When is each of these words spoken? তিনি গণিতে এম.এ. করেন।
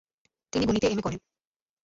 তিনি 0.53 0.63
গণিতে 0.65 0.87
এম.এ. 0.87 1.01
করেন। 1.01 1.19